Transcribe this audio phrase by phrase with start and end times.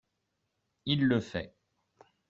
[0.87, 1.53] Il le fait